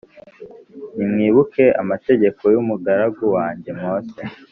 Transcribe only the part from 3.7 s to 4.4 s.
Mose